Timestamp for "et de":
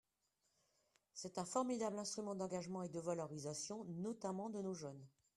2.81-2.99